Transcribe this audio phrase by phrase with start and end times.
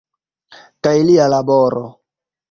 [0.87, 1.83] Kaj lia laboro.